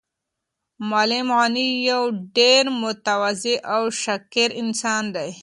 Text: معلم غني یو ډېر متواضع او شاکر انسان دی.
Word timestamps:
معلم 0.89 1.27
غني 1.39 1.69
یو 1.89 2.01
ډېر 2.37 2.63
متواضع 2.81 3.55
او 3.73 3.81
شاکر 4.01 4.49
انسان 4.61 5.03
دی. 5.15 5.29